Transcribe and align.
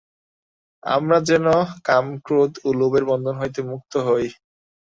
আমরা 0.83 1.17
যেন 1.29 1.45
কাম, 1.85 2.05
ক্রোধ 2.25 2.51
ও 2.65 2.79
লোভের 2.79 3.03
বন্ধন 3.05 3.35
হইতে 3.37 3.59
মুক্ত 3.71 3.93
হই। 4.07 4.27